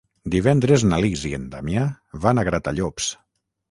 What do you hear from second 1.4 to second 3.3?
en Damià van a Gratallops.